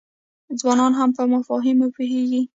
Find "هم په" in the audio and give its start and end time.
0.99-1.23